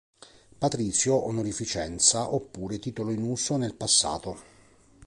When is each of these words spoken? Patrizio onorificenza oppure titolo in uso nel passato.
Patrizio 0.57 1.27
onorificenza 1.27 2.33
oppure 2.33 2.79
titolo 2.79 3.11
in 3.11 3.21
uso 3.21 3.55
nel 3.57 3.75
passato. 3.75 4.39